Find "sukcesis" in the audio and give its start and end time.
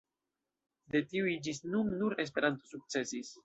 2.75-3.35